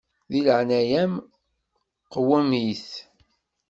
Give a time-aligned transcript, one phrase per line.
[0.31, 1.13] Di leɛnaya-m
[2.13, 2.87] qwem-it.